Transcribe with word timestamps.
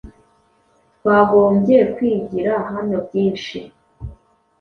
twagombye 0.97 1.77
kwigira 1.93 2.53
hano 2.71 2.97
byinshi 3.07 3.59